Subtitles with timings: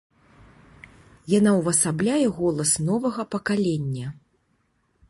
[1.33, 4.07] Яна увасабляе голас новага пакалення.